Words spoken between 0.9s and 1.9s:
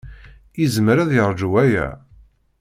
ad yeṛju waya?